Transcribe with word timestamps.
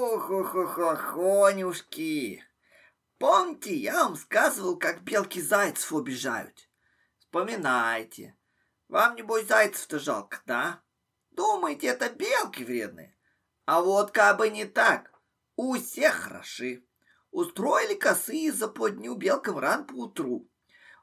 Ох-ох-ох-охонюшки! 0.00 2.42
Помните, 3.18 3.74
я 3.74 4.04
вам 4.04 4.16
сказывал, 4.16 4.78
как 4.78 5.02
белки 5.02 5.42
зайцев 5.42 5.92
убежают? 5.92 6.70
Вспоминайте. 7.18 8.34
Вам, 8.88 9.14
небось, 9.14 9.46
зайцев-то 9.46 9.98
жалко, 9.98 10.40
да? 10.46 10.80
Думаете, 11.32 11.88
это 11.88 12.08
белки 12.08 12.64
вредные? 12.64 13.14
А 13.66 13.82
вот 13.82 14.10
как 14.10 14.38
бы 14.38 14.48
не 14.48 14.64
так. 14.64 15.12
У 15.56 15.76
всех 15.76 16.14
хороши. 16.14 16.82
Устроили 17.30 17.92
косые 17.92 18.52
западню 18.52 19.14
белкам 19.16 19.58
ран 19.58 19.86
по 19.86 19.92
утру. 19.92 20.48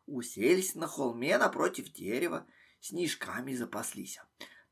Уселись 0.07 0.73
на 0.73 0.87
холме 0.87 1.37
напротив 1.37 1.93
дерева, 1.93 2.47
снежками 2.79 3.53
запаслись. 3.53 4.19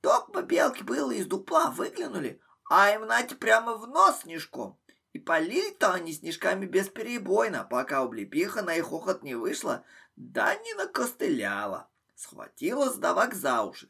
Только 0.01 0.41
белки 0.41 0.81
было 0.81 1.11
из 1.11 1.27
дупла 1.27 1.69
выглянули, 1.69 2.41
а 2.69 2.91
им, 2.91 3.05
знаете, 3.05 3.35
прямо 3.35 3.75
в 3.75 3.87
нос 3.87 4.21
снежком. 4.21 4.79
И 5.13 5.19
полили-то 5.19 5.93
они 5.93 6.11
снежками 6.11 6.65
бесперебойно, 6.65 7.65
пока 7.69 7.99
облепиха 7.99 8.61
на 8.61 8.75
их 8.75 8.91
охот 8.91 9.23
не 9.23 9.35
вышла, 9.35 9.85
да 10.15 10.55
не 10.55 10.73
накостыляла. 10.73 11.89
Схватила 12.15 12.89
сдавак 12.89 13.33
за 13.33 13.63
уши. 13.63 13.89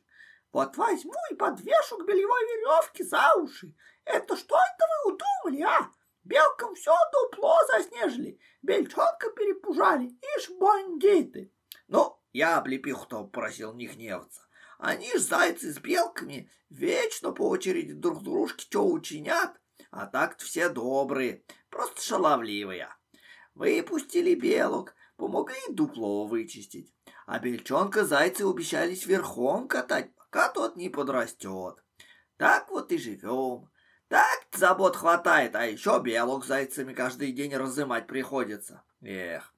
Вот 0.51 0.77
возьму 0.77 1.13
и 1.31 1.35
подвешу 1.35 1.97
к 1.97 2.05
бельевой 2.05 2.41
веревке 2.43 3.03
за 3.03 3.33
уши. 3.35 3.73
Это 4.03 4.37
что 4.37 4.55
это 4.55 4.85
вы 5.03 5.13
удумали, 5.13 5.61
а? 5.63 5.91
Белкам 6.23 6.73
все 6.75 6.95
дупло 7.11 7.55
заснежили, 7.67 8.39
бельчонка 8.61 9.29
перепужали, 9.31 10.17
ишь 10.37 10.49
бандиты. 10.49 11.51
Ну, 11.87 12.19
я 12.33 12.57
облепиху-то 12.57 13.25
просил 13.25 13.73
не 13.73 13.85
гневаться. 13.85 14.41
Они 14.77 15.11
ж 15.17 15.19
зайцы 15.19 15.71
с 15.71 15.79
белками 15.79 16.49
вечно 16.69 17.31
по 17.31 17.49
очереди 17.49 17.93
друг 17.93 18.23
дружке 18.23 18.61
что 18.61 18.85
учинят, 18.87 19.59
а 19.91 20.05
так-то 20.05 20.43
все 20.43 20.69
добрые, 20.69 21.43
просто 21.69 22.01
шаловливые. 22.01 22.89
Выпустили 23.53 24.35
белок, 24.35 24.93
помогли 25.15 25.59
дупло 25.69 26.27
вычистить, 26.27 26.93
а 27.25 27.39
бельчонка 27.39 28.03
зайцы 28.03 28.41
обещались 28.41 29.05
верхом 29.05 29.67
катать, 29.67 30.13
пока 30.15 30.49
тот 30.49 30.75
не 30.75 30.89
подрастет. 30.89 31.83
Так 32.37 32.69
вот 32.69 32.91
и 32.91 32.97
живем. 32.97 33.69
Так 34.09 34.47
забот 34.53 34.97
хватает, 34.97 35.55
а 35.55 35.65
еще 35.65 35.99
белок 36.03 36.45
зайцами 36.45 36.93
каждый 36.93 37.31
день 37.31 37.55
разымать 37.55 38.07
приходится. 38.07 38.83
Эх, 39.01 39.53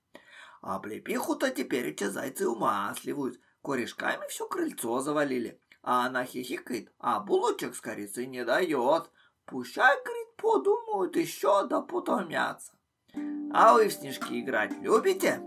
а 0.61 0.75
облепиху-то 0.75 1.49
теперь 1.49 1.87
эти 1.87 2.05
зайцы 2.05 2.47
умасливают, 2.47 3.39
корешками 3.67 4.25
все 4.29 4.47
крыльцо 4.47 5.01
завалили. 5.01 5.59
А 5.83 6.05
она 6.05 6.23
хихикает, 6.23 6.89
а 6.99 7.19
булочек 7.19 7.75
с 7.75 7.81
корицей 7.81 8.25
не 8.25 8.45
дает. 8.45 9.11
Пущай, 9.45 9.95
говорит, 10.05 10.35
подумают 10.37 11.17
еще 11.17 11.67
да 11.67 11.81
потомятся. 11.81 12.71
А 13.53 13.73
вы 13.73 13.89
в 13.89 13.93
снежки 13.93 14.39
играть 14.39 14.71
любите? 14.81 15.41